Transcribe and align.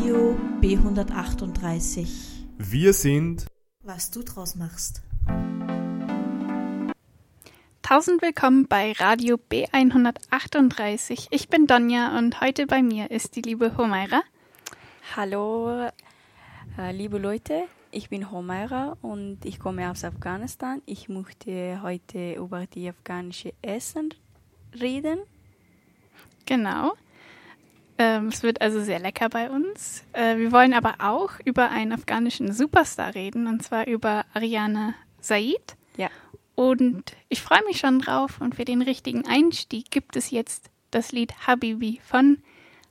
Radio 0.00 0.34
B138. 0.62 2.08
Wir 2.56 2.94
sind 2.94 3.44
Was 3.82 4.10
du 4.10 4.22
draus 4.22 4.54
machst. 4.54 5.02
Tausend 7.82 8.22
willkommen 8.22 8.66
bei 8.66 8.92
Radio 8.92 9.36
B138. 9.36 11.26
Ich 11.30 11.50
bin 11.50 11.66
Donja 11.66 12.16
und 12.16 12.40
heute 12.40 12.66
bei 12.66 12.80
mir 12.80 13.10
ist 13.10 13.36
die 13.36 13.42
liebe 13.42 13.76
Homaira. 13.76 14.22
Hallo, 15.16 15.90
äh, 16.78 16.92
liebe 16.92 17.18
Leute, 17.18 17.64
ich 17.90 18.08
bin 18.08 18.30
Homaira 18.30 18.96
und 19.02 19.44
ich 19.44 19.58
komme 19.60 19.90
aus 19.90 20.02
Afghanistan. 20.02 20.80
Ich 20.86 21.10
möchte 21.10 21.82
heute 21.82 22.36
über 22.36 22.64
die 22.64 22.88
afghanische 22.88 23.52
Essen 23.60 24.14
reden. 24.80 25.18
Genau. 26.46 26.94
Ähm, 28.00 28.28
es 28.28 28.42
wird 28.42 28.62
also 28.62 28.80
sehr 28.80 28.98
lecker 28.98 29.28
bei 29.28 29.50
uns. 29.50 30.04
Äh, 30.14 30.38
wir 30.38 30.52
wollen 30.52 30.72
aber 30.72 30.94
auch 31.00 31.32
über 31.44 31.68
einen 31.68 31.92
afghanischen 31.92 32.50
Superstar 32.50 33.14
reden, 33.14 33.46
und 33.46 33.62
zwar 33.62 33.86
über 33.86 34.24
Ariana 34.32 34.94
Said. 35.20 35.76
Ja. 35.98 36.08
Und 36.54 37.14
ich 37.28 37.42
freue 37.42 37.62
mich 37.66 37.78
schon 37.78 37.98
drauf. 37.98 38.40
Und 38.40 38.54
für 38.54 38.64
den 38.64 38.80
richtigen 38.80 39.26
Einstieg 39.26 39.90
gibt 39.90 40.16
es 40.16 40.30
jetzt 40.30 40.70
das 40.90 41.12
Lied 41.12 41.46
Habibi 41.46 42.00
von 42.02 42.38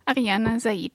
Ariana 0.06 0.60
Said. 0.60 0.94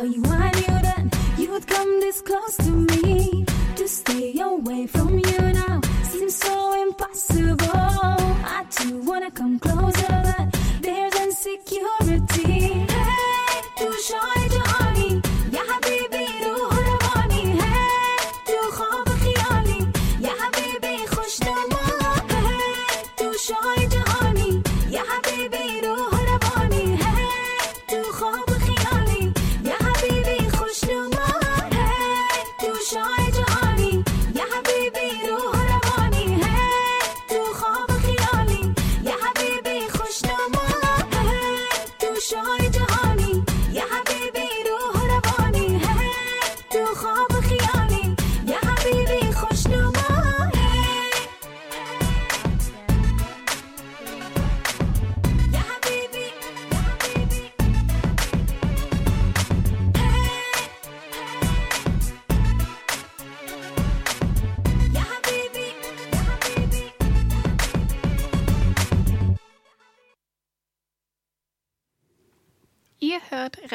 saw 0.00 0.04
you 0.04 0.22
I 0.26 0.50
knew 0.52 0.78
that 0.88 1.04
you'd 1.36 1.66
come 1.66 2.00
this 2.00 2.20
close 2.20 2.56
to 2.58 2.70
me 2.70 2.89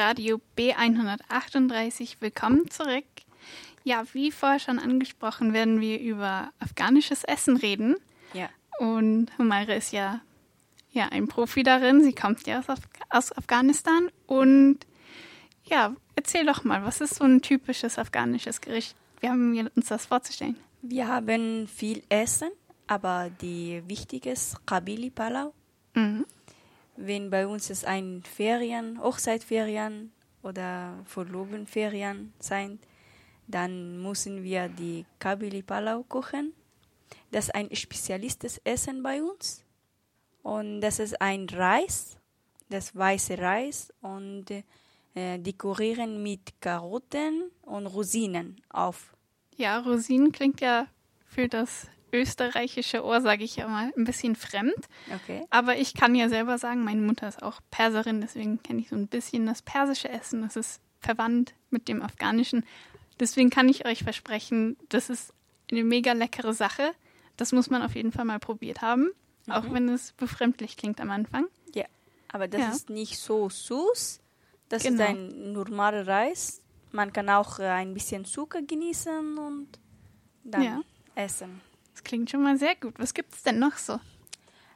Radio 0.07 0.39
B138. 0.55 2.17
Willkommen 2.19 2.69
zurück. 2.69 3.05
Ja, 3.83 4.03
wie 4.13 4.31
vorher 4.31 4.59
schon 4.59 4.77
angesprochen, 4.77 5.51
werden 5.51 5.81
wir 5.81 5.99
über 5.99 6.51
afghanisches 6.59 7.23
Essen 7.23 7.57
reden. 7.57 7.95
Ja. 8.35 8.47
Und 8.77 9.35
Humaira 9.39 9.73
ist 9.73 9.93
ja, 9.93 10.21
ja 10.91 11.07
ein 11.07 11.27
Profi 11.27 11.63
darin. 11.63 12.03
Sie 12.03 12.13
kommt 12.13 12.45
ja 12.45 12.59
aus, 12.59 12.69
Af 12.69 12.81
aus 13.09 13.35
Afghanistan. 13.35 14.11
Und 14.27 14.85
ja, 15.63 15.95
erzähl 16.15 16.45
doch 16.45 16.63
mal, 16.63 16.85
was 16.85 17.01
ist 17.01 17.15
so 17.15 17.23
ein 17.23 17.41
typisches 17.41 17.97
afghanisches 17.97 18.61
Gericht? 18.61 18.95
Wir 19.21 19.31
haben 19.31 19.57
uns 19.75 19.87
das 19.87 20.05
vorzustellen. 20.05 20.55
Wir 20.83 21.07
haben 21.07 21.67
viel 21.67 22.03
Essen, 22.09 22.49
aber 22.85 23.31
die 23.41 23.81
wichtige 23.87 24.29
ist 24.29 24.63
Kabili 24.67 25.09
Palau. 25.09 25.51
Mhm. 25.95 26.27
Wenn 26.97 27.29
bei 27.29 27.45
uns 27.45 27.69
es 27.69 27.83
ein 27.83 28.23
Ferien, 28.23 29.01
Hochzeitferien 29.01 30.11
oder 30.43 30.97
Verlobenferien 31.05 32.33
sein, 32.39 32.79
dann 33.47 34.01
müssen 34.01 34.43
wir 34.43 34.69
die 34.69 35.05
Kabili 35.19 35.61
Palau 35.61 36.03
kochen. 36.03 36.53
Das 37.31 37.45
ist 37.45 37.55
ein 37.55 37.75
spezialistes 37.75 38.59
Essen 38.63 39.03
bei 39.03 39.21
uns. 39.21 39.63
Und 40.41 40.81
das 40.81 40.99
ist 40.99 41.19
ein 41.21 41.47
Reis, 41.49 42.17
das 42.69 42.95
weiße 42.95 43.37
Reis 43.37 43.91
und 44.01 44.45
äh, 45.15 45.39
dekorieren 45.39 46.21
mit 46.21 46.61
Karotten 46.61 47.51
und 47.63 47.87
Rosinen 47.87 48.61
auf. 48.69 49.15
Ja, 49.57 49.79
Rosinen 49.79 50.31
klingt 50.31 50.61
ja 50.61 50.87
für 51.25 51.47
das 51.47 51.87
österreichische 52.15 53.03
Ohr, 53.03 53.21
sage 53.21 53.43
ich 53.43 53.55
ja 53.57 53.67
mal, 53.67 53.91
ein 53.97 54.03
bisschen 54.05 54.35
fremd. 54.35 54.75
Okay. 55.13 55.45
Aber 55.49 55.77
ich 55.77 55.93
kann 55.93 56.15
ja 56.15 56.29
selber 56.29 56.57
sagen, 56.57 56.83
meine 56.83 57.01
Mutter 57.01 57.27
ist 57.27 57.43
auch 57.43 57.59
Perserin, 57.71 58.21
deswegen 58.21 58.61
kenne 58.63 58.79
ich 58.81 58.89
so 58.89 58.95
ein 58.95 59.07
bisschen 59.07 59.45
das 59.45 59.61
persische 59.61 60.09
Essen. 60.09 60.41
Das 60.41 60.55
ist 60.55 60.81
verwandt 60.99 61.53
mit 61.69 61.87
dem 61.87 62.01
afghanischen. 62.01 62.65
Deswegen 63.19 63.49
kann 63.49 63.69
ich 63.69 63.85
euch 63.85 64.03
versprechen, 64.03 64.75
das 64.89 65.09
ist 65.09 65.33
eine 65.71 65.83
mega 65.83 66.13
leckere 66.13 66.53
Sache. 66.53 66.91
Das 67.37 67.51
muss 67.51 67.69
man 67.69 67.81
auf 67.81 67.95
jeden 67.95 68.11
Fall 68.11 68.25
mal 68.25 68.39
probiert 68.39 68.81
haben, 68.81 69.09
auch 69.49 69.71
wenn 69.71 69.89
es 69.89 70.13
befremdlich 70.13 70.77
klingt 70.77 70.99
am 71.01 71.11
Anfang. 71.11 71.45
Ja, 71.73 71.85
aber 72.31 72.47
das 72.47 72.61
Ja. 72.61 72.69
ist 72.69 72.89
nicht 72.89 73.17
so 73.19 73.49
süß. 73.49 74.19
Das 74.69 74.83
Genau. 74.83 75.03
ist 75.03 75.09
ein 75.09 75.51
normaler 75.53 76.07
Reis. 76.07 76.61
Man 76.91 77.11
kann 77.13 77.29
auch 77.29 77.59
äh, 77.59 77.63
ein 77.67 77.93
bisschen 77.93 78.25
Zucker 78.25 78.61
genießen 78.61 79.37
und 79.37 79.67
dann 80.43 80.63
Ja. 80.63 80.81
essen. 81.13 81.61
Das 81.95 82.03
klingt 82.03 82.29
schon 82.29 82.43
mal 82.43 82.57
sehr 82.57 82.75
gut. 82.75 82.99
Was 82.99 83.13
gibt 83.13 83.33
es 83.33 83.43
denn 83.43 83.57
noch 83.57 83.77
so? 83.77 84.01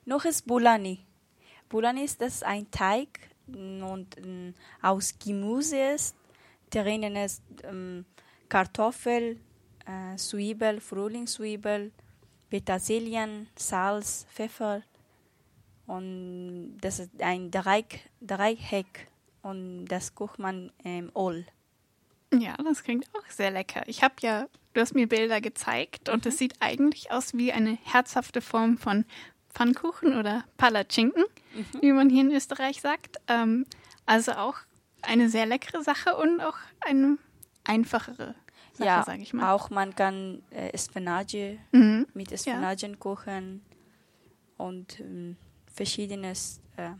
Noch 0.05 0.23
ist 0.23 0.47
Bulani. 0.47 0.99
Bulani 1.67 2.05
ist 2.05 2.21
das 2.21 2.43
ein 2.43 2.71
Teig 2.71 3.19
und 3.45 4.15
mm, 4.25 4.53
aus 4.81 5.13
Gemüse 5.19 5.77
ist. 5.95 6.15
Drinnen 6.69 7.17
ist 7.17 7.43
ähm, 7.63 8.05
Kartoffel, 8.47 9.37
äh, 9.85 10.15
Zwiebel, 10.15 10.79
Frühlingszwiebel, 10.79 11.91
Petersilien, 12.49 13.49
Salz, 13.57 14.25
Pfeffer. 14.33 14.81
Und 15.87 16.77
das 16.79 16.99
ist 16.99 17.21
ein 17.21 17.51
Dreieck, 17.51 18.09
Dreieck 18.21 19.09
und 19.41 19.87
das 19.87 20.15
kocht 20.15 20.39
man 20.39 20.71
im 20.85 21.11
Öl. 21.17 21.45
Ja, 22.33 22.55
das 22.63 22.81
klingt 22.81 23.09
auch 23.13 23.29
sehr 23.29 23.51
lecker. 23.51 23.83
Ich 23.87 24.03
habe 24.03 24.15
ja, 24.21 24.47
du 24.73 24.81
hast 24.81 24.93
mir 24.95 25.07
Bilder 25.07 25.41
gezeigt 25.41 26.09
und 26.09 26.25
es 26.25 26.37
sieht 26.37 26.53
eigentlich 26.59 27.11
aus 27.11 27.33
wie 27.33 27.51
eine 27.51 27.77
herzhafte 27.83 28.41
Form 28.41 28.77
von 28.77 29.05
Pfannkuchen 29.49 30.17
oder 30.17 30.45
Palatschinken, 30.57 31.23
wie 31.81 31.91
man 31.91 32.09
hier 32.09 32.21
in 32.21 32.31
Österreich 32.31 32.81
sagt. 32.81 33.17
Ähm, 33.27 33.65
also 34.05 34.33
auch 34.33 34.55
eine 35.01 35.29
sehr 35.29 35.45
leckere 35.45 35.83
Sache 35.83 36.15
und 36.15 36.39
auch 36.41 36.57
eine 36.81 37.17
einfachere 37.63 38.35
Sache, 38.73 38.87
ja, 38.87 39.03
sage 39.03 39.21
ich 39.21 39.33
mal. 39.33 39.51
auch 39.51 39.69
man 39.69 39.95
kann 39.95 40.41
äh, 40.51 40.77
Spinage 40.77 41.57
Mhm. 41.71 42.05
mit 42.13 42.37
Spinagen 42.39 42.99
kochen 42.99 43.61
und 44.57 44.99
ähm, 44.99 45.35
verschiedenes 45.73 46.61
äh, 46.77 46.91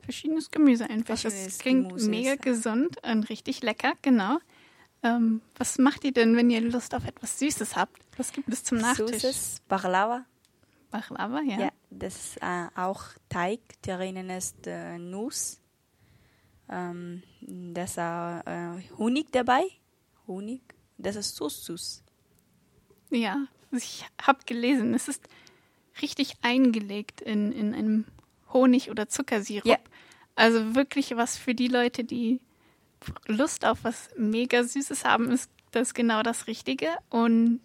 Verschiedenes 0.00 0.50
Gemüse 0.50 0.84
einfach. 0.90 1.14
Das 1.14 1.22
Verschiedenes 1.22 1.58
klingt 1.58 1.88
Gemüse 1.88 2.10
mega 2.10 2.34
gesund 2.34 2.98
und 3.10 3.28
richtig 3.30 3.62
lecker, 3.62 3.94
genau. 4.02 4.38
Ähm, 5.04 5.42
was 5.56 5.78
macht 5.78 6.02
ihr 6.04 6.12
denn, 6.12 6.34
wenn 6.34 6.48
ihr 6.48 6.62
Lust 6.62 6.94
auf 6.94 7.04
etwas 7.04 7.38
Süßes 7.38 7.76
habt? 7.76 8.02
Was 8.16 8.32
gibt 8.32 8.48
es 8.48 8.64
zum 8.64 8.78
Nachtisch? 8.78 9.20
Süßes 9.20 9.62
Baklava. 9.68 10.24
Baklava, 10.90 11.42
ja. 11.42 11.60
Ja, 11.60 11.68
das 11.90 12.14
ist 12.16 12.36
äh, 12.42 12.68
auch 12.74 13.02
Teig, 13.28 13.60
drinnen 13.82 14.30
ist 14.30 14.66
äh, 14.66 14.98
Nuss. 14.98 15.60
Ähm, 16.70 17.22
das 17.42 17.90
ist 17.90 17.98
äh, 17.98 18.96
Honig 18.96 19.30
dabei. 19.30 19.64
Honig. 20.26 20.62
Das 20.96 21.16
ist 21.16 21.36
so 21.36 21.50
süß. 21.50 22.02
Ja, 23.10 23.46
ich 23.72 24.06
habe 24.22 24.38
gelesen, 24.46 24.94
es 24.94 25.08
ist 25.08 25.28
richtig 26.00 26.34
eingelegt 26.40 27.20
in, 27.20 27.52
in 27.52 27.74
einem 27.74 28.04
Honig- 28.52 28.90
oder 28.90 29.08
Zuckersirup. 29.08 29.66
Ja. 29.66 29.78
Also 30.34 30.74
wirklich 30.74 31.14
was 31.14 31.36
für 31.36 31.54
die 31.54 31.68
Leute, 31.68 32.04
die 32.04 32.40
Lust 33.26 33.64
auf 33.64 33.78
was 33.82 34.10
mega 34.16 34.62
Süßes 34.64 35.04
haben, 35.04 35.30
ist 35.30 35.50
das 35.72 35.94
genau 35.94 36.22
das 36.22 36.46
Richtige. 36.46 36.88
Und 37.10 37.60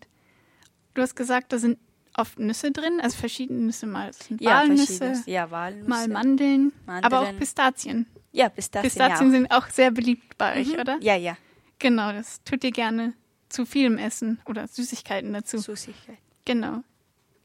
du 0.94 1.02
hast 1.02 1.16
gesagt, 1.16 1.54
da 1.54 1.58
sind 1.60 1.78
oft 2.16 2.40
Nüsse 2.40 2.72
drin, 2.72 3.00
also 3.02 3.18
verschiedene 3.18 3.60
Nüsse, 3.62 3.86
mal 3.88 4.12
Ja, 4.40 4.52
Walnüsse. 4.62 5.24
Ja, 5.26 5.52
Walnüsse. 5.52 5.88
mal 5.90 6.08
Mandeln, 6.08 6.74
aber 6.88 7.20
auch 7.20 7.24
Mandeln. 7.24 7.40
Pistazien. 7.40 8.06
Ja, 8.32 8.50
Pistazien. 8.50 8.90
Pistazien 8.90 9.28
ja. 9.32 9.40
sind 9.40 9.52
auch 9.52 9.68
sehr 9.70 9.92
beliebt 9.92 10.38
bei 10.38 10.60
euch, 10.60 10.74
Mhm. 10.74 10.80
oder? 10.80 10.98
Ja, 11.02 11.16
ja. 11.16 11.38
Genau, 11.80 12.12
das 12.12 12.44
tut 12.44 12.64
ihr 12.64 12.72
gerne 12.72 13.14
zu 13.48 13.66
vielem 13.66 13.98
Essen 13.98 14.40
oder 14.46 14.68
Süßigkeiten 14.68 15.32
dazu. 15.34 15.58
Süßigkeit. 15.58 16.18
Genau. 16.46 16.84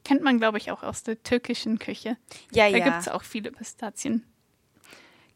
Kennt 0.05 0.23
man, 0.23 0.38
glaube 0.38 0.58
ich, 0.58 0.70
auch 0.70 0.82
aus 0.82 1.02
der 1.02 1.23
türkischen 1.23 1.79
Küche. 1.79 2.19
Ja, 2.52 2.69
Da 2.70 2.76
ja. 2.76 2.85
gibt 2.85 2.97
es 3.00 3.08
auch 3.08 3.23
viele 3.23 3.52
Pistazien. 3.52 4.25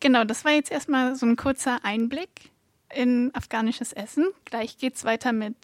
Genau, 0.00 0.24
das 0.24 0.44
war 0.44 0.52
jetzt 0.52 0.70
erstmal 0.70 1.16
so 1.16 1.26
ein 1.26 1.36
kurzer 1.36 1.84
Einblick 1.84 2.50
in 2.94 3.34
afghanisches 3.34 3.92
Essen. 3.92 4.26
Gleich 4.44 4.78
geht 4.78 4.94
es 4.94 5.04
weiter 5.04 5.32
mit 5.32 5.56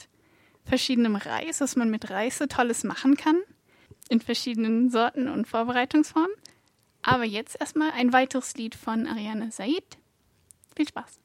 verschiedenem 0.65 1.17
Reis, 1.17 1.61
was 1.61 1.77
man 1.77 1.91
mit 1.91 2.11
Reis 2.11 2.39
so 2.39 2.47
Tolles 2.47 2.85
machen 2.85 3.17
kann. 3.17 3.41
In 4.09 4.21
verschiedenen 4.21 4.91
Sorten 4.91 5.29
und 5.29 5.47
Vorbereitungsformen. 5.47 6.35
Aber 7.03 7.25
jetzt 7.25 7.61
erstmal 7.61 7.93
ein 7.93 8.13
weiteres 8.13 8.55
Lied 8.55 8.75
von 8.75 9.07
Ariane 9.07 9.51
Said. 9.53 9.99
Viel 10.75 10.89
Spaß. 10.89 11.21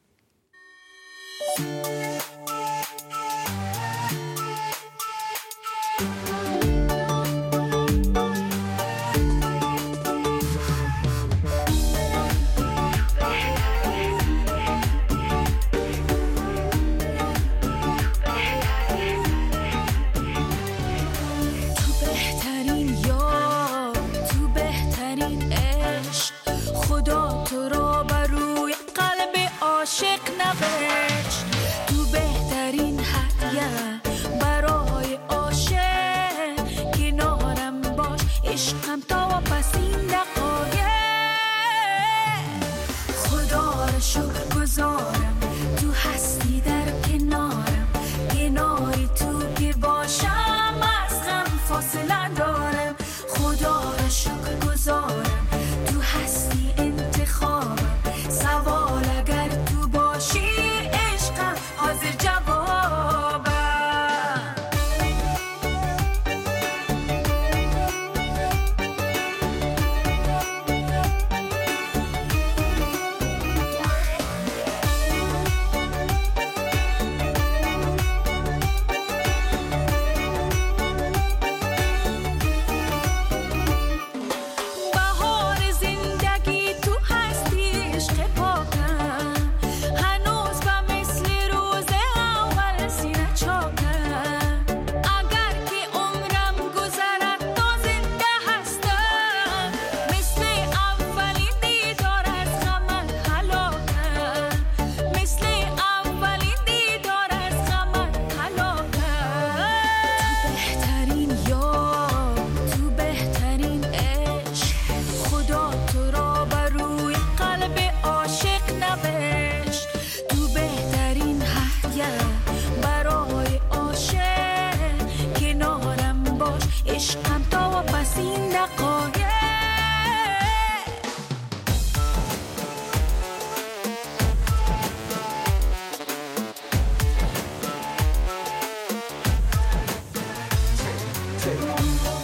take. 141.40 142.19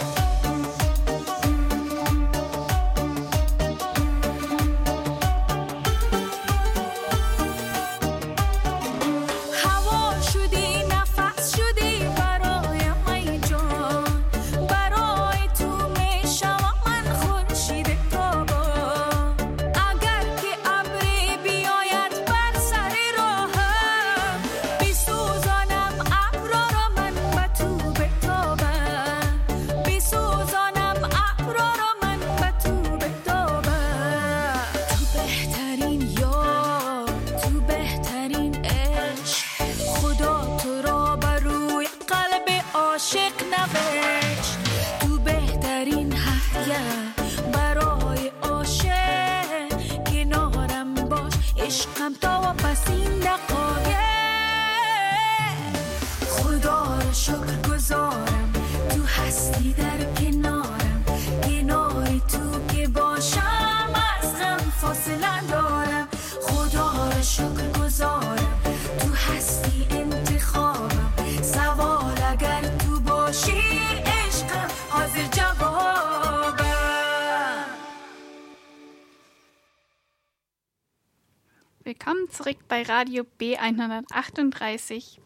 Bei 82.76 82.82
Radio 82.82 83.24
B138. 83.40 85.16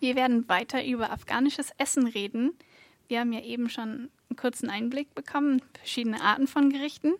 Wir 0.00 0.16
werden 0.16 0.48
weiter 0.48 0.84
über 0.84 1.12
afghanisches 1.12 1.70
Essen 1.78 2.08
reden. 2.08 2.58
Wir 3.06 3.20
haben 3.20 3.32
ja 3.32 3.42
eben 3.42 3.68
schon 3.70 4.10
einen 4.28 4.36
kurzen 4.36 4.68
Einblick 4.68 5.14
bekommen, 5.14 5.62
verschiedene 5.74 6.20
Arten 6.20 6.48
von 6.48 6.70
Gerichten. 6.70 7.12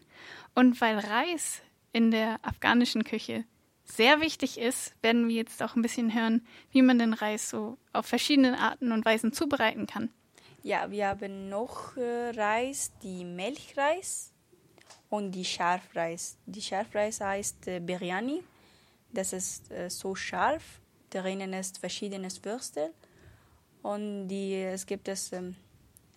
Und 0.57 0.81
weil 0.81 0.99
Reis 0.99 1.63
in 1.93 2.11
der 2.11 2.41
afghanischen 2.43 3.05
Küche 3.05 3.45
sehr 3.85 4.21
wichtig 4.21 4.59
ist, 4.59 4.93
werden 5.03 5.29
wir 5.29 5.37
jetzt 5.37 5.63
auch 5.63 5.77
ein 5.77 5.83
bisschen 5.83 6.13
hören, 6.13 6.45
wie 6.73 6.83
man 6.83 6.99
den 6.99 7.13
Reis 7.13 7.49
so 7.49 7.79
auf 7.93 8.07
verschiedene 8.07 8.59
Arten 8.59 8.91
und 8.91 9.05
Weisen 9.05 9.33
zubereiten 9.33 9.87
kann. 9.87 10.11
Ja, 10.65 10.91
wir 10.91 11.07
haben 11.07 11.49
noch 11.49 11.97
äh, 11.97 12.31
Reis, 12.31 12.91
die 13.05 13.25
Milchreis 13.25 14.33
und 15.11 15.31
die 15.31 15.45
Scharfreis. 15.45 16.39
Die 16.45 16.61
Scharfreis 16.61 17.21
heißt 17.21 17.69
äh, 17.69 17.79
Biryani. 17.79 18.43
Das 19.15 19.33
ist 19.33 19.71
äh, 19.71 19.89
so 19.89 20.15
scharf. 20.15 20.81
Darin 21.11 21.41
ist 21.53 21.79
verschiedenes 21.79 22.45
Würstel. 22.45 22.93
Und 23.83 24.29
die, 24.29 24.55
es 24.55 24.87
gibt 24.87 25.09
es 25.09 25.33
ähm, 25.33 25.55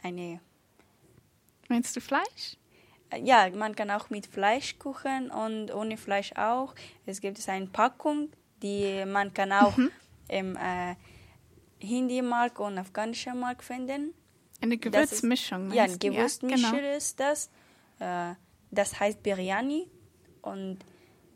eine, 0.02 0.40
Meinst 1.70 1.96
du 1.96 2.02
Fleisch? 2.02 2.58
äh, 3.12 3.22
ja, 3.22 3.50
man 3.50 3.76
kann 3.76 3.92
auch 3.92 4.10
mit 4.10 4.26
Fleisch 4.26 4.80
kochen 4.80 5.30
und 5.32 5.74
ohne 5.74 5.98
Fleisch 5.98 6.32
auch. 6.34 6.74
Es 7.06 7.20
gibt 7.22 7.38
es 7.40 7.48
eine 7.50 7.68
Packung, 7.68 8.30
die 8.64 9.04
man 9.06 9.34
kann 9.34 9.52
auch 9.52 9.78
im 10.30 10.56
äh, 10.56 10.96
Hindi-Markt 11.80 12.60
und 12.60 12.78
afghanischen 12.78 13.40
Markt 13.40 13.64
finden. 13.64 14.14
Eine 14.62 14.78
Das 14.78 15.12
ist- 15.12 15.22
Gewürzmischung. 15.22 15.72
Ja, 15.72 15.84
ein 15.84 15.90
meinst 15.92 16.04
du? 16.04 16.10
Gewürzmischer 16.10 16.72
genau. 16.78 16.98
ist 16.98 17.20
das. 17.20 17.50
Äh, 18.00 18.34
das 18.72 19.00
heißt 19.00 19.22
Biryani 19.24 19.88
und 20.42 20.80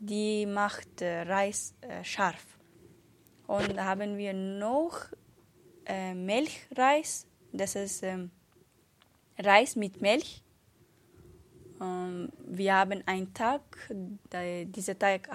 die 0.02 0.46
macht 0.46 1.00
äh, 1.00 1.22
Reis 1.22 1.74
äh, 1.80 2.02
scharf. 2.02 2.44
Und 3.46 3.78
haben 3.80 4.18
wir 4.18 4.32
noch 4.32 4.96
äh, 5.86 6.12
Milchreis. 6.14 7.26
Das 7.52 7.76
ist 7.76 8.02
ähm, 8.02 8.30
Reis 9.38 9.76
mit 9.76 10.00
Milch. 10.00 10.42
Ähm, 11.80 12.32
wir 12.46 12.74
haben 12.74 13.02
einen 13.06 13.32
Tag, 13.32 13.62
dieser 14.66 14.98
Tag, 14.98 15.28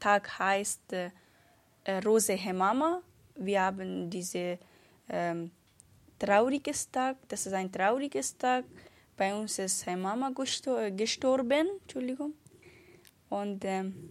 Tag 0.00 0.38
heißt 0.38 0.94
Rose 2.04 2.32
Hemama. 2.32 3.02
Wir 3.34 3.62
haben 3.62 4.08
diese 4.08 4.58
ähm, 5.10 5.50
trauriges 6.18 6.90
Tag, 6.90 7.16
das 7.28 7.46
ist 7.46 7.52
ein 7.52 7.70
trauriges 7.70 8.36
Tag. 8.38 8.64
Bei 9.16 9.34
uns 9.34 9.58
ist 9.58 9.84
Hemama 9.86 10.30
gesto 10.30 10.76
gestorben, 10.94 11.68
Entschuldigung. 11.82 12.32
Und 13.28 13.64
ähm, 13.64 14.10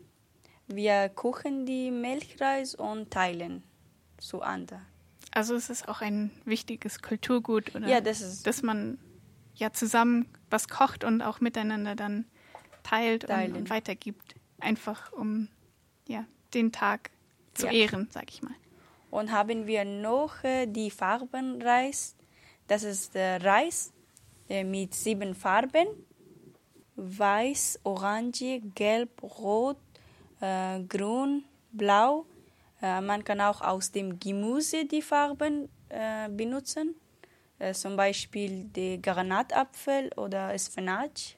wir 0.68 1.10
kochen 1.10 1.66
die 1.66 1.92
Milchreis 1.92 2.76
und 2.76 3.12
teilen 3.12 3.64
zueinander. 4.18 4.82
Also 5.32 5.56
es 5.56 5.70
ist 5.70 5.88
auch 5.88 6.02
ein 6.02 6.32
wichtiges 6.46 7.02
Kulturgut, 7.02 7.76
oder? 7.76 7.88
Ja, 7.88 8.02
das 8.02 8.22
ist 8.22 8.48
dass 8.48 8.62
man 8.62 8.98
ja 9.56 9.72
zusammen 9.72 10.28
was 10.50 10.68
kocht 10.68 11.04
und 11.04 11.22
auch 11.22 11.40
miteinander 11.42 11.96
dann 11.96 12.26
teilt 12.84 13.26
und, 13.26 13.54
und 13.56 13.70
weitergibt. 13.70 14.36
Einfach 14.60 15.12
um 15.12 15.50
ja, 16.08 16.26
den 16.54 16.72
Tag 16.72 17.12
zu 17.54 17.68
Ja. 17.68 17.72
ehren, 17.74 18.08
sag 18.12 18.30
ich 18.30 18.42
mal. 18.42 18.56
Und 19.12 19.32
haben 19.32 19.68
wir 19.68 19.86
noch 19.86 20.44
äh, 20.44 20.66
die 20.68 20.92
Farbenreis. 20.92 22.16
Das 22.68 22.84
ist 22.84 23.16
äh, 23.16 23.36
Reis 23.38 23.94
äh, 24.50 24.64
mit 24.64 24.94
sieben 24.94 25.36
Farben. 25.36 25.88
Weiß, 26.96 27.80
Orange, 27.84 28.62
Gelb, 28.74 29.22
Rot, 29.22 29.78
äh, 30.42 30.80
Grün, 30.84 31.44
Blau. 31.72 32.25
Äh, 32.82 33.02
man 33.02 33.24
kann 33.24 33.42
auch 33.42 33.62
aus 33.62 33.92
dem 33.92 34.20
Gemüse 34.20 34.86
die 34.86 35.02
Farben 35.02 35.70
äh, 35.90 36.30
benutzen. 36.30 36.96
Äh, 37.60 37.74
zum 37.74 37.96
Beispiel 37.96 38.66
die 38.66 39.02
Granatapfel 39.02 40.12
oder 40.18 40.58
Spinat. 40.58 41.38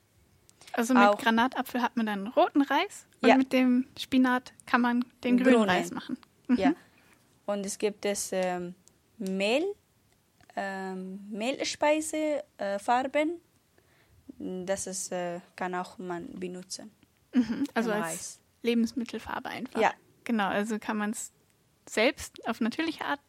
Also 0.74 0.94
mit 0.94 1.04
Auch- 1.04 1.18
Granatapfel 1.18 1.82
hat 1.82 1.96
man 1.96 2.06
dann 2.08 2.28
roten 2.28 2.62
Reis 2.62 3.06
und 3.22 3.30
Ja. 3.30 3.38
mit 3.38 3.54
dem 3.54 3.88
Spinat 3.98 4.54
kann 4.66 4.82
man 4.82 5.06
den 5.24 5.38
grünen 5.38 5.54
Grünen. 5.58 5.70
Reis 5.70 5.92
machen. 5.92 6.18
Mhm. 6.48 6.58
Ja. 6.58 6.74
Und 7.46 7.66
es 7.66 7.78
gibt 7.78 8.06
es 8.06 8.32
ähm, 8.34 8.76
Mehl, 9.18 9.64
ähm, 10.56 11.20
Mehlspeise, 11.30 12.44
äh, 12.58 12.78
Farben. 12.80 13.40
Das 14.40 14.88
ist, 14.88 15.12
äh, 15.12 15.40
kann 15.56 15.74
auch 15.76 15.98
man 15.98 16.28
benutzen. 16.40 16.92
Mhm. 17.34 17.66
Also 17.74 17.92
als 17.92 18.06
Reis. 18.06 18.40
Lebensmittelfarbe 18.64 19.50
einfach. 19.50 19.82
Ja. 19.82 19.94
Genau, 20.24 20.48
also 20.48 20.78
kann 20.80 20.98
man 20.98 21.12
es 21.12 21.32
selbst 21.90 22.46
auf 22.48 22.60
natürliche 22.62 23.06
Art 23.06 23.20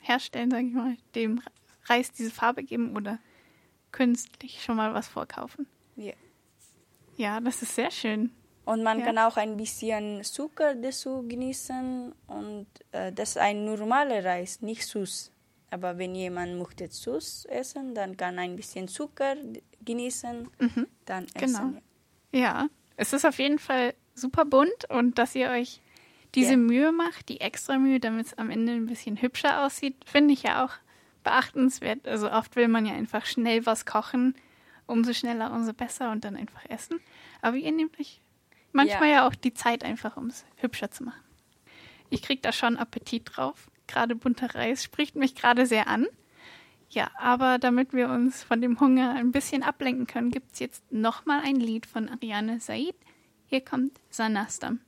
herstellen, 0.00 0.50
sage 0.50 0.66
ich 0.66 0.72
mal, 0.74 0.96
dem 1.14 1.42
Reis 1.84 2.10
diese 2.12 2.30
Farbe 2.30 2.62
geben 2.64 2.96
oder 2.96 3.18
künstlich 3.92 4.62
schon 4.62 4.76
mal 4.76 4.94
was 4.94 5.08
vorkaufen. 5.08 5.66
Ja. 5.96 6.14
Ja, 7.16 7.40
das 7.40 7.62
ist 7.62 7.74
sehr 7.74 7.90
schön. 7.90 8.30
Und 8.64 8.82
man 8.82 9.00
Ja. 9.00 9.06
kann 9.06 9.18
auch 9.18 9.36
ein 9.36 9.56
bisschen 9.56 10.22
Zucker 10.24 10.74
dazu 10.74 11.26
genießen. 11.26 12.12
Und 12.26 12.66
äh, 12.92 13.12
das 13.12 13.30
ist 13.30 13.38
ein 13.38 13.64
normaler 13.64 14.24
Reis, 14.24 14.60
nicht 14.60 14.86
süß. 14.86 15.32
Aber 15.70 15.98
wenn 15.98 16.14
jemand 16.14 16.58
möchte 16.58 16.88
süß 16.88 17.46
essen, 17.46 17.94
dann 17.94 18.16
kann 18.16 18.38
ein 18.38 18.56
bisschen 18.56 18.88
Zucker 18.88 19.36
genießen, 19.84 20.48
dann 21.04 21.26
essen. 21.34 21.34
Genau. 21.34 21.72
ja. 21.74 21.82
Ja, 22.30 22.68
es 22.96 23.12
ist 23.12 23.24
auf 23.24 23.38
jeden 23.38 23.58
Fall 23.58 23.94
super 24.14 24.44
bunt 24.44 24.90
und 24.90 25.18
dass 25.18 25.34
ihr 25.34 25.50
euch 25.50 25.80
diese 26.34 26.52
Ja. 26.52 26.56
Mühe 26.56 26.92
macht, 26.92 27.28
die 27.28 27.40
extra 27.40 27.78
Mühe, 27.78 28.00
damit 28.00 28.26
es 28.26 28.34
am 28.34 28.50
Ende 28.50 28.72
ein 28.72 28.86
bisschen 28.86 29.20
hübscher 29.20 29.64
aussieht, 29.64 29.96
finde 30.04 30.34
ich 30.34 30.42
ja 30.42 30.64
auch 30.64 30.72
beachtenswert. 31.24 32.06
Also 32.06 32.30
oft 32.30 32.56
will 32.56 32.68
man 32.68 32.84
ja 32.84 32.94
einfach 32.94 33.24
schnell 33.24 33.64
was 33.66 33.86
kochen, 33.86 34.34
umso 34.86 35.12
schneller, 35.12 35.52
umso 35.52 35.72
besser 35.72 36.10
und 36.10 36.24
dann 36.24 36.36
einfach 36.36 36.64
essen. 36.68 37.00
Aber 37.40 37.56
ihr 37.56 37.72
nehmt 37.72 37.98
euch 37.98 38.20
manchmal 38.72 39.10
ja, 39.10 39.26
auch 39.26 39.34
die 39.34 39.54
Zeit 39.54 39.84
einfach, 39.84 40.16
um 40.16 40.26
es 40.26 40.44
hübscher 40.56 40.90
zu 40.90 41.04
machen. 41.04 41.22
Ich 42.10 42.22
kriege 42.22 42.40
da 42.40 42.52
schon 42.52 42.76
Appetit 42.76 43.22
drauf 43.36 43.70
gerade 43.88 44.14
bunter 44.14 44.54
Reis 44.54 44.84
spricht 44.84 45.16
mich 45.16 45.34
gerade 45.34 45.66
sehr 45.66 45.88
an. 45.88 46.06
Ja, 46.90 47.10
aber 47.18 47.58
damit 47.58 47.92
wir 47.92 48.08
uns 48.08 48.42
von 48.42 48.60
dem 48.60 48.80
Hunger 48.80 49.14
ein 49.14 49.32
bisschen 49.32 49.62
ablenken 49.62 50.06
können, 50.06 50.30
gibt 50.30 50.52
es 50.52 50.60
jetzt 50.60 50.92
nochmal 50.92 51.42
ein 51.44 51.56
Lied 51.56 51.84
von 51.86 52.08
Ariane 52.08 52.60
Said. 52.60 52.94
Hier 53.46 53.60
kommt 53.60 54.00
Sanastam. 54.10 54.80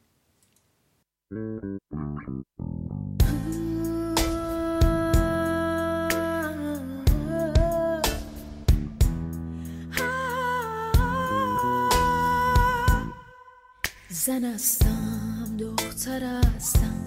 زن 14.26 14.44
هستم 14.44 15.56
دختر 15.56 16.40
هستم 16.56 16.99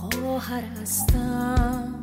خواهر 0.00 0.62
هستم 0.62 2.02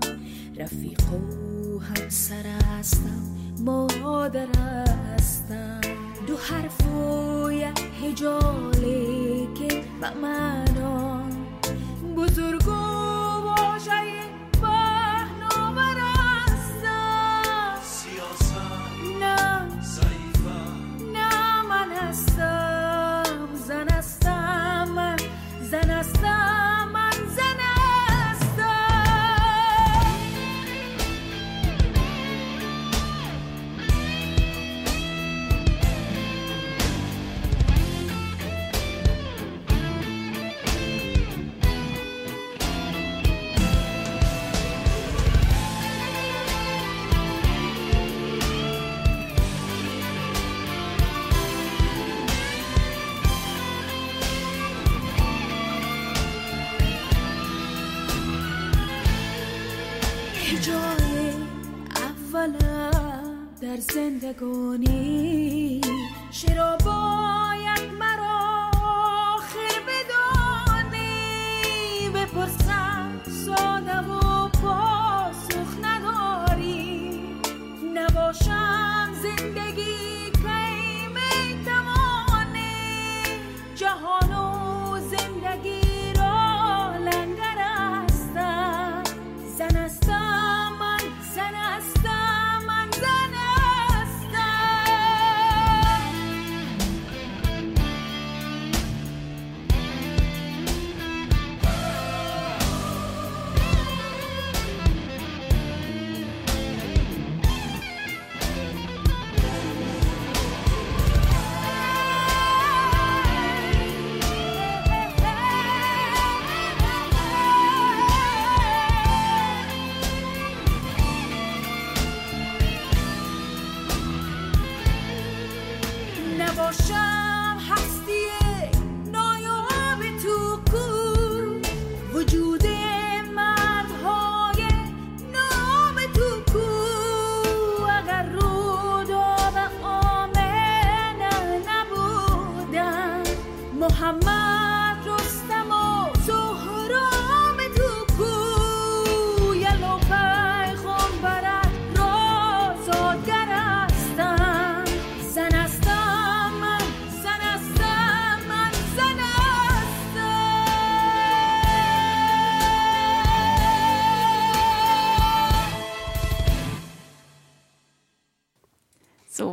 رفیق 0.58 1.14
و 1.14 1.80
همسر 1.80 2.44
هستم 2.44 3.24
مادر 3.60 4.48
هستم. 4.58 5.82
دو 6.28 6.38
حرف 6.38 6.88
و 6.88 7.52
یک 7.52 7.80
هجاله 8.04 9.48
که 9.54 9.84
به 10.02 10.10
معنا 10.22 11.24
بزرگ 12.18 12.68
و 12.68 12.72
واژه 12.72 14.37
ah 64.30 64.34
good 64.34 64.97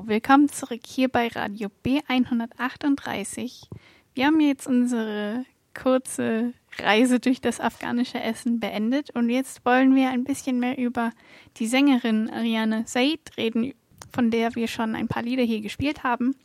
Willkommen 0.06 0.50
zurück 0.50 0.82
hier 0.86 1.08
bei 1.08 1.28
Radio 1.28 1.70
B138. 1.82 3.68
Wir 4.12 4.26
haben 4.26 4.38
jetzt 4.38 4.66
unsere 4.66 5.46
kurze 5.72 6.52
Reise 6.78 7.20
durch 7.20 7.40
das 7.40 7.58
afghanische 7.58 8.20
Essen 8.20 8.60
beendet 8.60 9.12
und 9.14 9.30
jetzt 9.30 9.64
wollen 9.64 9.94
wir 9.94 10.10
ein 10.10 10.24
bisschen 10.24 10.60
mehr 10.60 10.76
über 10.76 11.12
die 11.56 11.66
Sängerin 11.66 12.28
Ariane 12.28 12.84
Said 12.86 13.38
reden, 13.38 13.72
von 14.12 14.30
der 14.30 14.54
wir 14.54 14.68
schon 14.68 14.94
ein 14.94 15.08
paar 15.08 15.22
Lieder 15.22 15.42
hier 15.42 15.62
gespielt 15.62 16.02
haben. 16.02 16.36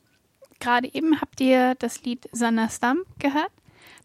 Gerade 0.61 0.93
eben 0.93 1.19
habt 1.19 1.41
ihr 1.41 1.75
das 1.75 2.01
Lied 2.03 2.29
Sanastam 2.31 2.99
gehört. 3.19 3.51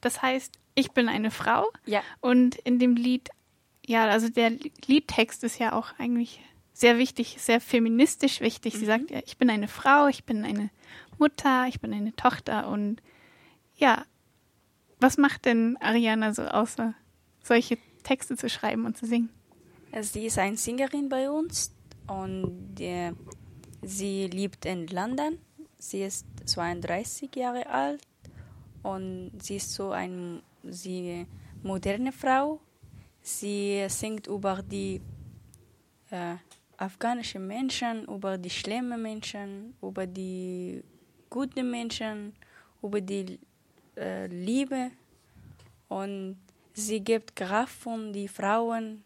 Das 0.00 0.20
heißt, 0.20 0.58
ich 0.74 0.90
bin 0.90 1.08
eine 1.08 1.30
Frau. 1.30 1.70
Ja. 1.86 2.02
Und 2.20 2.56
in 2.56 2.80
dem 2.80 2.96
Lied, 2.96 3.28
ja, 3.86 4.06
also 4.06 4.28
der 4.28 4.50
Liedtext 4.88 5.44
ist 5.44 5.60
ja 5.60 5.74
auch 5.74 5.96
eigentlich 5.96 6.40
sehr 6.74 6.98
wichtig, 6.98 7.36
sehr 7.38 7.60
feministisch 7.60 8.40
wichtig. 8.40 8.74
Sie 8.74 8.84
sagt 8.84 9.10
ja, 9.10 9.20
ich 9.24 9.38
bin 9.38 9.48
eine 9.48 9.68
Frau, 9.68 10.08
ich 10.08 10.24
bin 10.24 10.44
eine 10.44 10.70
Mutter, 11.18 11.66
ich 11.68 11.80
bin 11.80 11.94
eine 11.94 12.14
Tochter 12.16 12.68
und 12.68 13.00
ja, 13.76 14.04
was 15.00 15.16
macht 15.16 15.44
denn 15.46 15.76
Ariana 15.80 16.34
so 16.34 16.42
außer 16.42 16.94
solche 17.42 17.78
Texte 18.02 18.36
zu 18.36 18.48
schreiben 18.48 18.84
und 18.84 18.98
zu 18.98 19.06
singen? 19.06 19.30
Sie 20.00 20.26
ist 20.26 20.38
eine 20.38 20.56
Sängerin 20.56 21.08
bei 21.08 21.30
uns 21.30 21.72
und 22.08 22.80
äh, 22.80 23.12
sie 23.82 24.26
lebt 24.26 24.64
in 24.66 24.88
London. 24.88 25.38
Sie 25.78 26.02
ist 26.02 26.26
32 26.44 27.34
Jahre 27.36 27.66
alt 27.66 28.02
und 28.82 29.32
sie 29.40 29.56
ist 29.56 29.72
so 29.72 29.92
eine 29.92 30.42
sie 30.64 31.26
moderne 31.62 32.10
Frau. 32.10 32.60
Sie 33.20 33.86
singt 33.88 34.26
über 34.26 34.62
die 34.62 35.00
äh, 36.10 36.36
afghanischen 36.76 37.46
Menschen, 37.46 38.04
über 38.06 38.38
die 38.38 38.50
schlimmen 38.50 39.00
Menschen, 39.00 39.74
über 39.82 40.06
die 40.06 40.82
guten 41.30 41.70
Menschen, 41.70 42.34
über 42.82 43.00
die 43.00 43.38
äh, 43.96 44.26
Liebe 44.26 44.90
und 45.88 46.36
sie 46.72 47.00
gibt 47.00 47.36
Kraft 47.36 47.74
von 47.74 48.12
die 48.12 48.28
Frauen. 48.28 49.04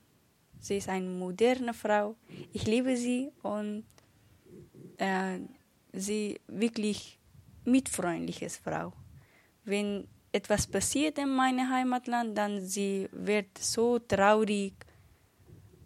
Sie 0.61 0.78
ist 0.78 0.88
eine 0.88 1.09
moderne 1.09 1.72
Frau. 1.74 2.16
Ich 2.52 2.66
liebe 2.66 2.96
sie 2.96 3.31
und 3.42 3.85
äh, 4.96 5.38
sie 5.92 6.40
wirklich 6.48 7.18
mitfreundliches 7.64 8.57
Frau. 8.57 8.92
Wenn 9.64 10.09
etwas 10.33 10.66
passiert 10.66 11.18
in 11.18 11.31
meinem 11.35 11.70
Heimatland, 11.70 12.37
dann 12.37 12.64
sie 12.64 13.09
wird 13.12 13.57
so 13.59 13.98
traurig. 13.98 14.74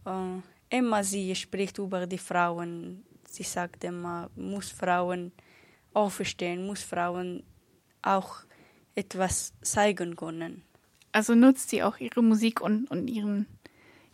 Äh, 0.05 0.52
immer 0.73 1.05
sie 1.05 1.35
spricht 1.35 1.79
über 1.79 2.07
die 2.07 2.19
Frauen. 2.19 3.05
Sie 3.29 3.43
sagt 3.43 3.85
immer, 3.85 4.31
muss 4.35 4.71
Frauen 4.71 5.33
aufstehen, 5.93 6.67
muss 6.67 6.83
Frauen 6.83 7.43
auch 8.01 8.39
etwas 8.95 9.53
zeigen 9.63 10.17
können. 10.17 10.63
Also 11.13 11.35
nutzt 11.35 11.71
sie 11.71 11.83
auch 11.83 11.99
ihre 11.99 12.23
Musik 12.23 12.61
und, 12.61 12.91
und 12.91 13.09
ihren 13.09 13.47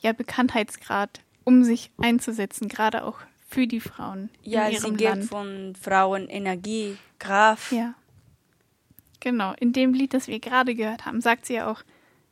ja, 0.00 0.12
Bekanntheitsgrad, 0.12 1.20
um 1.44 1.64
sich 1.64 1.90
einzusetzen, 1.98 2.68
gerade 2.68 3.04
auch 3.04 3.18
für 3.48 3.66
die 3.66 3.80
Frauen 3.80 4.30
Ja, 4.42 4.70
sie 4.70 4.90
gibt 4.90 5.00
Land. 5.00 5.24
von 5.24 5.74
Frauen 5.80 6.28
Energie, 6.28 6.98
Kraft. 7.18 7.72
Ja. 7.72 7.94
Genau, 9.20 9.54
in 9.58 9.72
dem 9.72 9.94
Lied, 9.94 10.12
das 10.12 10.28
wir 10.28 10.38
gerade 10.38 10.74
gehört 10.74 11.06
haben, 11.06 11.20
sagt 11.20 11.46
sie 11.46 11.54
ja 11.54 11.70
auch, 11.70 11.82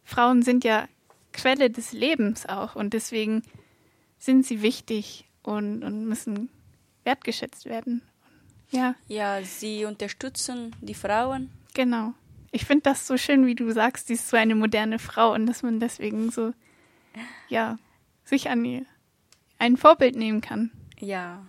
Frauen 0.05 0.43
sind 0.43 0.63
ja 0.65 0.89
Quelle 1.33 1.71
des 1.71 1.93
Lebens 1.93 2.47
auch 2.47 2.77
und 2.77 2.93
deswegen 2.93 3.43
sind 4.27 4.45
sie 4.45 4.61
wichtig 4.63 5.25
und, 5.43 5.83
und 5.83 6.07
müssen 6.07 6.51
wertgeschätzt 7.05 7.65
werden. 7.65 8.03
Ja, 8.71 8.95
Ja, 9.09 9.43
sie 9.43 9.85
unterstützen 9.85 10.75
die 10.81 10.95
Frauen. 10.95 11.51
genau. 11.75 12.13
ich 12.51 12.65
finde 12.65 12.83
das 12.83 13.07
so 13.07 13.17
schön, 13.17 13.47
wie 13.47 13.55
du 13.55 13.71
sagst, 13.73 14.09
sie 14.09 14.15
ist 14.15 14.29
so 14.29 14.37
eine 14.37 14.55
moderne 14.55 14.99
Frau 14.99 15.33
und 15.35 15.47
dass 15.47 15.63
man 15.63 15.79
deswegen 15.81 16.31
so, 16.31 16.53
ja, 17.49 17.79
sich 18.25 18.49
an 18.51 18.65
ihr 18.65 18.85
ein 19.59 19.77
Vorbild 19.77 20.17
nehmen 20.17 20.41
kann. 20.41 20.71
Ja, 20.99 21.47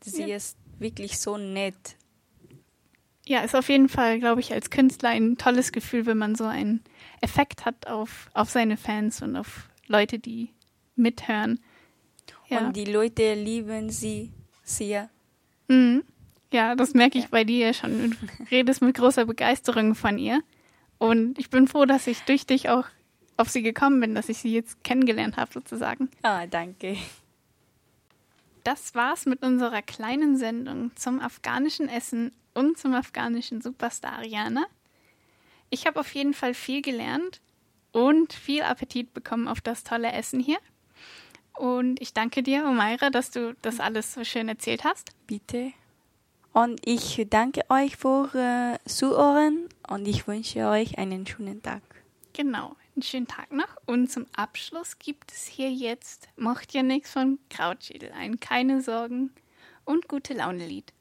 sie 0.00 0.22
Ja. 0.22 0.36
ist 0.36 0.56
wirklich 0.78 1.18
so 1.18 1.36
nett. 1.38 1.96
Ja, 3.26 3.40
ist 3.40 3.54
auf 3.56 3.68
jeden 3.68 3.88
Fall, 3.88 4.20
glaube 4.20 4.40
ich, 4.40 4.52
als 4.52 4.70
Künstler 4.70 5.10
ein 5.10 5.36
tolles 5.36 5.72
Gefühl, 5.72 6.06
wenn 6.06 6.16
man 6.18 6.34
so 6.34 6.44
einen 6.44 6.82
Effekt 7.20 7.64
hat 7.66 7.86
auf, 7.86 8.30
auf 8.32 8.48
seine 8.48 8.76
Fans 8.76 9.20
und 9.22 9.36
auf 9.36 9.68
Leute, 9.86 10.18
die 10.18 10.50
mithören. 10.96 11.60
Ja, 12.48 12.58
Und 12.66 12.76
die 12.76 12.84
Leute 12.86 13.34
lieben 13.34 13.90
sie 13.90 14.32
sehr. 14.64 15.10
mhm. 15.68 16.02
ja 16.52 16.74
das 16.74 16.94
merke 16.94 17.18
ich 17.18 17.24
Ja. 17.24 17.30
bei 17.30 17.44
dir 17.44 17.72
schon. 17.74 18.10
Du 18.10 18.44
redest 18.50 18.80
mit 18.82 18.96
großer 18.96 19.24
Begeisterung 19.26 19.94
von 19.94 20.18
ihr. 20.18 20.40
Und 20.98 21.38
ich 21.38 21.50
bin 21.50 21.68
froh, 21.68 21.84
dass 21.84 22.06
ich 22.06 22.20
durch 22.22 22.46
dich 22.46 22.68
auch 22.70 22.86
auf 23.36 23.48
sie 23.50 23.62
gekommen 23.62 24.00
bin, 24.00 24.14
dass 24.14 24.28
ich 24.28 24.38
sie 24.38 24.52
jetzt 24.52 24.82
kennengelernt 24.82 25.36
habe, 25.36 25.52
sozusagen. 25.52 26.08
Ah, 26.22 26.46
danke. 26.46 26.96
Das 28.64 28.94
war's 28.94 29.24
mit 29.26 29.42
unserer 29.42 29.82
kleinen 29.82 30.36
Sendung 30.36 30.90
zum 30.96 31.20
afghanischen 31.20 31.88
Essen 31.88 32.32
und 32.54 32.76
zum 32.78 32.94
afghanischen 32.94 33.60
Superstar 33.60 34.14
Ariana. 34.14 34.66
Ich 35.70 35.86
habe 35.86 36.00
auf 36.00 36.12
jeden 36.14 36.34
Fall 36.34 36.54
viel 36.54 36.82
gelernt 36.82 37.40
und 37.92 38.32
viel 38.32 38.62
Appetit 38.62 39.14
bekommen 39.14 39.48
auf 39.48 39.60
das 39.60 39.84
tolle 39.84 40.10
Essen 40.12 40.40
hier. 40.40 40.58
Und 41.58 42.00
ich 42.00 42.14
danke 42.14 42.44
dir, 42.44 42.64
Omaira, 42.64 43.10
dass 43.10 43.32
du 43.32 43.54
das 43.62 43.80
alles 43.80 44.14
so 44.14 44.22
schön 44.22 44.48
erzählt 44.48 44.84
hast. 44.84 45.10
Bitte. 45.26 45.72
Und 46.52 46.80
ich 46.84 47.26
danke 47.28 47.62
euch 47.68 47.96
für 47.96 48.30
äh, 48.34 48.88
Zuhören 48.88 49.68
und 49.88 50.06
ich 50.06 50.26
wünsche 50.28 50.68
euch 50.68 50.98
einen 50.98 51.26
schönen 51.26 51.60
Tag. 51.60 51.82
Genau, 52.32 52.76
einen 52.94 53.02
schönen 53.02 53.26
Tag 53.26 53.50
noch. 53.52 53.76
Und 53.86 54.10
zum 54.10 54.26
Abschluss 54.36 54.98
gibt 55.00 55.32
es 55.32 55.46
hier 55.46 55.70
jetzt 55.70 56.28
Macht 56.36 56.72
ja 56.74 56.84
nichts 56.84 57.12
von 57.12 57.38
Krautschädel 57.50 58.12
ein. 58.12 58.38
Keine 58.38 58.80
Sorgen 58.80 59.30
und 59.84 60.06
gute 60.06 60.34
Laune 60.34 60.66
Lied. 60.66 60.92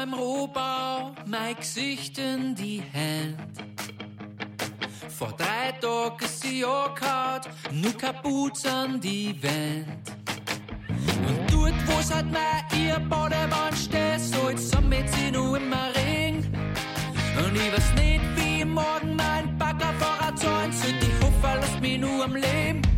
Meinem 0.00 0.14
Rohbau, 0.14 1.12
mein 1.26 1.56
Gesicht 1.56 2.18
in 2.18 2.54
die 2.54 2.82
Hand. 2.94 3.36
Vor 5.10 5.32
drei 5.36 5.72
Tagen 5.72 6.24
ist 6.24 6.40
sie 6.40 6.64
angehaut, 6.64 7.48
nur 7.70 7.92
kaputt 7.92 8.64
an 8.66 8.98
die 9.00 9.34
Wand. 9.42 10.10
Und 11.28 11.52
dort, 11.52 11.74
wo's 11.86 12.14
halt 12.14 12.30
mal 12.32 12.62
ihr 12.78 12.98
Badewanne 12.98 13.76
steht, 13.76 14.20
so 14.20 14.48
jetzt 14.48 14.70
sammelt 14.70 15.08
sie 15.10 15.30
nur 15.30 15.58
immer 15.58 15.88
Ring. 15.96 16.36
Und 17.36 17.54
ich 17.54 17.72
weiß 17.72 17.92
nicht, 17.96 18.22
wie 18.36 18.64
morgen 18.64 19.16
mein 19.16 19.58
Bagger 19.58 19.92
voran 19.98 20.36
sollte, 20.36 20.96
ich 20.98 21.24
hoffe, 21.24 21.46
er 21.46 21.60
lässt 21.60 21.80
mich 21.80 21.98
nur 21.98 22.24
am 22.24 22.36
Leben. 22.36 22.89